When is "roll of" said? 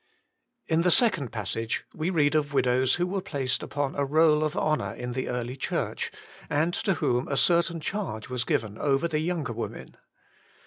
4.03-4.57